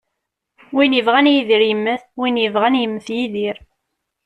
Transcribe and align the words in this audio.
Win 0.75 0.95
yebɣan 0.97 1.31
yidir 1.33 1.63
yemmet, 1.69 2.03
win 2.19 2.41
yebɣan 2.43 2.79
yemmet 2.81 3.07
yidir. 3.17 3.57